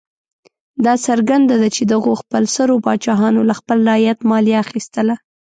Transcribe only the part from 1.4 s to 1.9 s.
ده چې